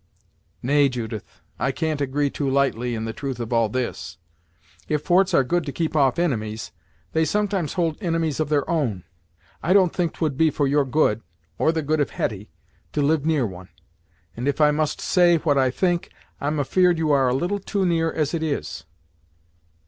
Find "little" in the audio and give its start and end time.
17.35-17.59